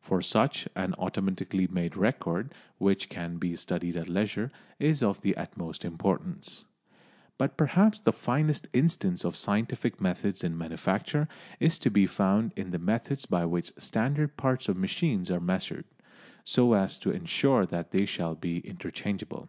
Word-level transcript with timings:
For 0.00 0.22
such, 0.22 0.68
an 0.76 0.94
automatically 0.96 1.66
made 1.66 1.96
record, 1.96 2.54
which 2.78 3.08
can 3.08 3.38
be 3.38 3.56
studied 3.56 3.96
at 3.96 4.08
leisure, 4.08 4.52
is 4.78 5.02
of 5.02 5.22
the 5.22 5.36
utmost 5.36 5.84
importance. 5.84 6.66
But 7.36 7.56
perhaps 7.56 7.98
the 8.00 8.12
finest 8.12 8.68
instance 8.72 9.24
of 9.24 9.36
scientific 9.36 10.00
methods 10.00 10.44
in 10.44 10.56
manufacture 10.56 11.26
is 11.58 11.80
to 11.80 11.90
be 11.90 12.06
found 12.06 12.52
in 12.54 12.70
the 12.70 12.78
methods 12.78 13.26
by 13.26 13.44
which 13.44 13.72
standard 13.76 14.36
parts 14.36 14.68
of 14.68 14.76
machines 14.76 15.32
are 15.32 15.40
measured, 15.40 15.86
so 16.44 16.74
as 16.74 16.96
to 17.00 17.10
ensure 17.10 17.66
that 17.66 17.90
they 17.90 18.06
shall 18.06 18.36
be 18.36 18.58
interchangeable. 18.58 19.48